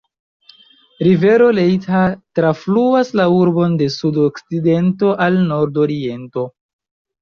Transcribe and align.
Rivero 1.07 1.49
Leitha 1.57 2.01
trafluas 2.41 3.13
la 3.21 3.29
urbon 3.37 3.79
de 3.85 3.93
sud-okcidento 4.01 5.17
al 5.31 5.43
nord-oriento. 5.55 6.53